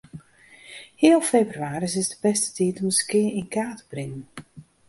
[1.01, 4.23] Heal febrewaris is de bêste tiid om de skea yn kaart te bringen.